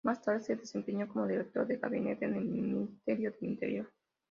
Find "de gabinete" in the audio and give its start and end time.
1.67-2.25